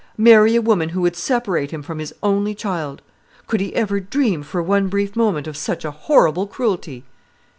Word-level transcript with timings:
marry 0.17 0.55
a 0.55 0.61
woman 0.63 0.89
who 0.89 1.01
would 1.01 1.15
separate 1.15 1.69
him 1.69 1.83
from 1.83 1.99
his 1.99 2.11
only 2.23 2.55
child! 2.55 3.03
Could 3.45 3.59
he 3.59 3.75
ever 3.75 3.99
dream 3.99 4.41
for 4.41 4.63
one 4.63 4.87
brief 4.87 5.15
moment 5.15 5.45
of 5.45 5.55
such 5.55 5.85
a 5.85 5.91
horrible 5.91 6.47
cruelty? 6.47 7.03